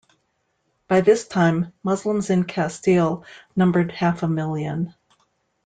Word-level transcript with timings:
By 0.87 1.01
this 1.01 1.27
time 1.27 1.73
Muslims 1.83 2.31
in 2.31 2.45
Castile 2.45 3.23
numbered 3.55 3.91
half 3.91 4.23
a 4.23 4.27
million. 4.27 4.95